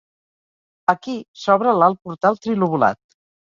[0.93, 3.03] Aquí s'obre l'alt portal trilobulat.